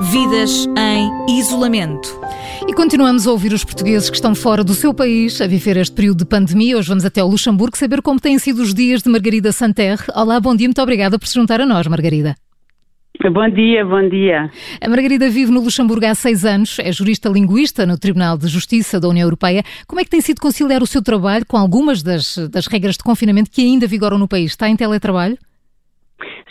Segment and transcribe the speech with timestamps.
[0.00, 2.08] Vidas em isolamento.
[2.68, 5.92] E continuamos a ouvir os portugueses que estão fora do seu país a viver este
[5.92, 6.78] período de pandemia.
[6.78, 10.04] Hoje vamos até ao Luxemburgo saber como têm sido os dias de Margarida Santerre.
[10.14, 12.36] Olá, bom dia, muito obrigada por se juntar a nós, Margarida.
[13.20, 14.48] Bom dia, bom dia.
[14.80, 19.00] A Margarida vive no Luxemburgo há seis anos, é jurista linguista no Tribunal de Justiça
[19.00, 19.64] da União Europeia.
[19.88, 23.02] Como é que tem sido conciliar o seu trabalho com algumas das, das regras de
[23.02, 24.52] confinamento que ainda vigoram no país?
[24.52, 25.36] Está em teletrabalho?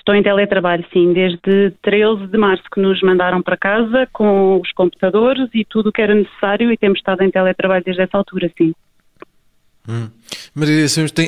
[0.08, 4.72] Estou em teletrabalho, sim, desde 13 de março que nos mandaram para casa com os
[4.72, 8.50] computadores e tudo o que era necessário e temos estado em teletrabalho desde essa altura,
[8.58, 8.74] sim.
[9.86, 10.08] Hum.
[10.56, 10.86] Maria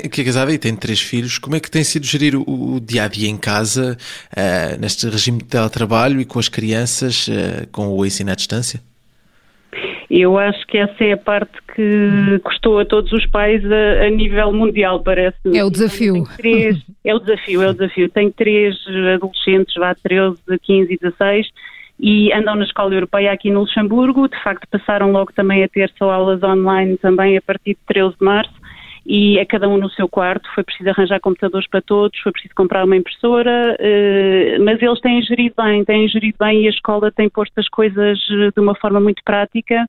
[0.10, 1.38] que é casada e tem três filhos.
[1.38, 3.98] Como é que tem sido gerir o, o dia a dia em casa,
[4.32, 8.82] uh, neste regime de teletrabalho e com as crianças, uh, com o ensino à distância?
[10.10, 14.10] Eu acho que essa é a parte que custou a todos os pais a, a
[14.10, 15.38] nível mundial, parece.
[15.54, 16.24] É o desafio.
[16.36, 18.10] Três, é o desafio, é o desafio.
[18.10, 18.76] Tenho três
[19.16, 21.48] adolescentes, vá 13, 15 e 16,
[22.00, 24.28] e andam na escola europeia aqui no Luxemburgo.
[24.28, 28.16] De facto, passaram logo também a ter só aulas online também a partir de 13
[28.20, 28.60] de março
[29.06, 30.50] e é cada um no seu quarto.
[30.56, 35.22] Foi preciso arranjar computadores para todos, foi preciso comprar uma impressora, eh, mas eles têm
[35.22, 39.00] gerido bem, têm gerido bem e a escola tem posto as coisas de uma forma
[39.00, 39.88] muito prática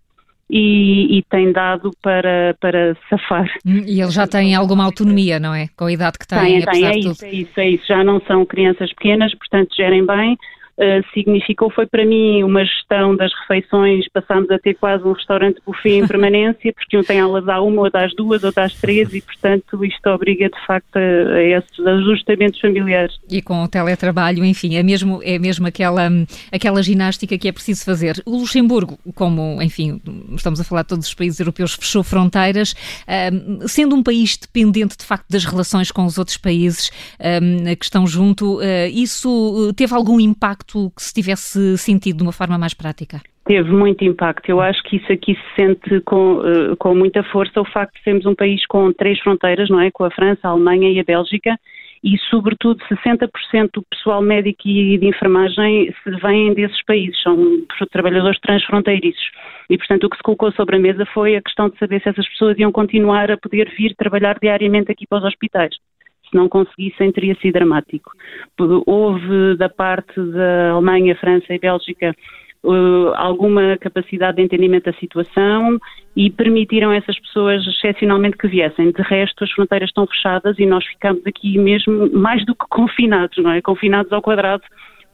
[0.51, 3.47] e, e, tem dado para, para safar.
[3.65, 5.69] Hum, e eles já têm alguma autonomia, não é?
[5.77, 7.87] Com a idade que têm, tem, tem, é isso, é isso, é isso.
[7.87, 10.37] Já não são crianças pequenas, portanto gerem bem.
[10.79, 15.61] Uh, significou foi para mim uma gestão das refeições, passámos a ter quase um restaurante
[15.65, 19.13] buffet em permanência, porque um tem aulas à uma, ou às duas, ou às três,
[19.13, 23.19] e portanto isto obriga de facto a, a esses ajustamentos familiares.
[23.31, 26.09] E com o teletrabalho, enfim, é mesmo, é mesmo aquela,
[26.51, 28.23] aquela ginástica que é preciso fazer.
[28.25, 30.01] O Luxemburgo, como, enfim,
[30.35, 34.97] estamos a falar de todos os países europeus, fechou fronteiras, uh, sendo um país dependente
[34.97, 38.63] de facto das relações com os outros países uh, que estão junto, uh,
[38.93, 43.21] isso teve algum impacto impacto que se tivesse sentido de uma forma mais prática?
[43.45, 44.49] Teve muito impacto.
[44.49, 48.03] Eu acho que isso aqui se sente com, uh, com muita força o facto de
[48.03, 49.91] sermos um país com três fronteiras, não é?
[49.91, 51.59] Com a França, a Alemanha e a Bélgica
[52.03, 53.29] e, sobretudo, 60%
[53.75, 57.37] do pessoal médico e de enfermagem se vêm desses países, são
[57.93, 59.31] trabalhadores transfronteiriços.
[59.69, 62.09] E, portanto, o que se colocou sobre a mesa foi a questão de saber se
[62.09, 65.75] essas pessoas iam continuar a poder vir trabalhar diariamente aqui para os hospitais
[66.31, 68.13] se não conseguissem teria sido dramático.
[68.87, 72.15] Houve da parte da Alemanha, França e Bélgica
[72.63, 75.79] Uh, alguma capacidade de entendimento da situação
[76.15, 78.93] e permitiram essas pessoas excepcionalmente que viessem.
[78.93, 83.43] De resto, as fronteiras estão fechadas e nós ficamos aqui mesmo mais do que confinados,
[83.43, 83.63] não é?
[83.63, 84.63] Confinados ao quadrado,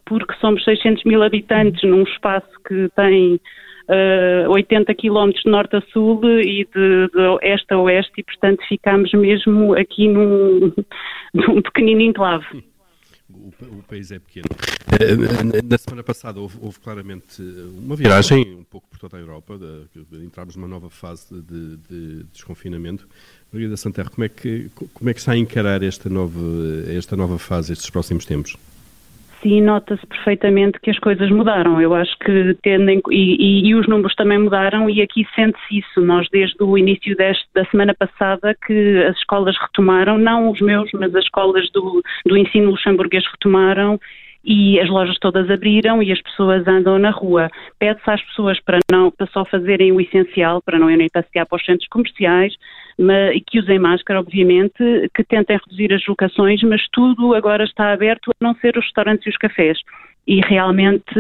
[0.05, 3.41] porque somos 600 mil habitantes num espaço que tem
[3.89, 8.63] uh, 80 quilómetros de norte a sul e de, de, oeste a oeste e, portanto,
[8.69, 10.73] ficamos mesmo aqui num,
[11.35, 12.65] num pequenino enclave.
[13.29, 14.47] O, o, país é pequeno.
[15.01, 17.43] Eh, na semana passada houve, houve, claramente
[17.77, 21.77] uma viragem um pouco por toda a Europa, de, entramos numa nova fase de, de,
[21.77, 23.09] de desconfinamento.
[23.53, 26.41] Margarida Santerre, como é que como é que está a encarar esta nova
[26.89, 28.57] esta nova fase, estes próximos tempos?
[29.47, 31.81] Sim nota-se perfeitamente que as coisas mudaram.
[31.81, 36.01] Eu acho que tendem, e, e, e os números também mudaram e aqui sente-se isso.
[36.01, 40.91] Nós desde o início deste, da semana passada que as escolas retomaram, não os meus,
[40.93, 43.99] mas as escolas do, do ensino luxemburguês retomaram
[44.47, 47.51] e as lojas todas abriram e as pessoas andam na rua.
[47.81, 51.57] Pede-se às pessoas para não para só fazerem o essencial, para não irem passear para
[51.57, 52.55] os centros comerciais,
[52.97, 54.79] mas, que usem máscara, obviamente,
[55.13, 59.27] que tentem reduzir as locações, mas tudo agora está aberto a não ser os restaurantes
[59.27, 59.81] e os cafés.
[60.29, 61.15] E realmente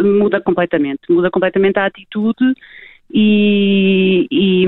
[0.00, 2.54] muda completamente, muda completamente a atitude
[3.10, 4.64] e, e,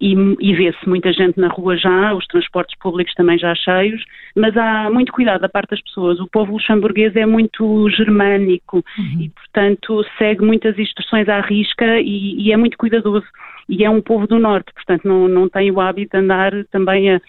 [0.00, 4.02] e, e vê-se muita gente na rua já, os transportes públicos também já cheios,
[4.34, 6.18] mas há muito cuidado da parte das pessoas.
[6.20, 9.20] O povo luxemburguês é muito germânico uhum.
[9.20, 13.26] e, portanto, segue muitas instruções à risca e, e, é muito cuidadoso.
[13.68, 17.12] E é um povo do norte, portanto, não, não tem o hábito de andar também
[17.12, 17.20] a,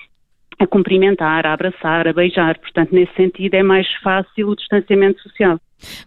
[0.59, 2.57] a cumprimentar, a abraçar, a beijar.
[2.57, 5.59] Portanto, nesse sentido, é mais fácil o distanciamento social.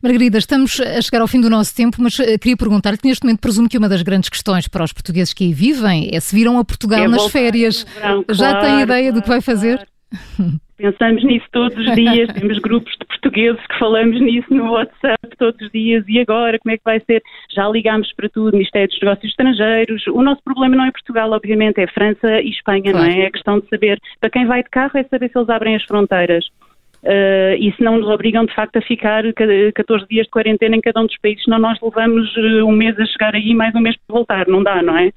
[0.03, 3.41] Margarida, estamos a chegar ao fim do nosso tempo, mas eh, queria perguntar-te, neste momento
[3.41, 6.59] presumo que uma das grandes questões para os portugueses que aí vivem é se viram
[6.59, 7.85] a Portugal é nas férias.
[7.85, 9.77] Verão, Já claro, tem ideia claro, do que vai fazer?
[9.77, 10.61] Claro.
[10.77, 15.61] Pensamos nisso todos os dias, temos grupos de portugueses que falamos nisso no WhatsApp todos
[15.61, 16.05] os dias.
[16.09, 17.23] E agora, como é que vai ser?
[17.55, 20.05] Já ligámos para tudo, Ministério dos Negócios Estrangeiros.
[20.09, 22.99] O nosso problema não é Portugal, obviamente, é França e Espanha, claro.
[22.99, 23.21] não é?
[23.21, 25.77] É a questão de saber, para quem vai de carro, é saber se eles abrem
[25.77, 26.45] as fronteiras.
[27.05, 29.25] Uh, e se não nos obrigam de facto a ficar
[29.75, 32.99] 14 dias de quarentena em cada um dos países, senão nós levamos eh, um mês
[32.99, 35.11] a chegar aí mais um mês para voltar, não dá, não é?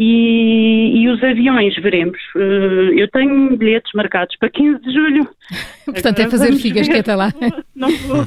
[0.00, 2.20] E, e os aviões, veremos.
[2.36, 5.28] Uh, eu tenho bilhetes marcados para 15 de julho.
[5.84, 6.92] Portanto, Agora é fazer figas ver.
[6.92, 7.34] que até lá.
[7.74, 8.24] Não vou.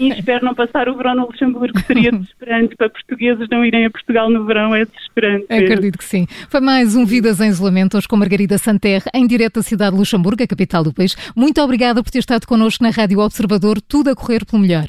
[0.00, 3.90] E espero não passar o verão no Luxemburgo, seria desesperante para portugueses não irem a
[3.90, 5.46] Portugal no verão, é desesperante.
[5.48, 6.26] Acredito que sim.
[6.48, 9.98] Foi mais um Vidas em Isolamento, hoje com Margarida Santerre, em direto da cidade de
[9.98, 11.14] Luxemburgo, a capital do país.
[11.36, 14.86] Muito obrigada por ter estado connosco na Rádio Observador, tudo a correr pelo melhor.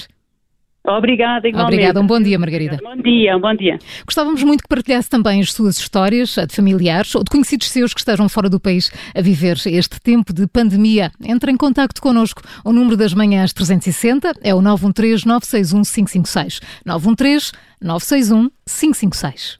[0.88, 1.74] Obrigada, igualmente.
[1.74, 2.80] Obrigada, um bom dia, Margarida.
[2.82, 3.80] Bom dia, um bom dia.
[4.06, 8.00] Gostávamos muito que partilhasse também as suas histórias, de familiares ou de conhecidos seus que
[8.00, 11.12] estejam fora do país a viver este tempo de pandemia.
[11.24, 12.42] Entre em contato connosco.
[12.64, 16.60] O número das manhãs 360 é o 913 961 556.
[16.86, 19.60] 913 961 556.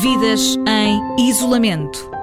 [0.00, 2.13] Vidas em isolamento.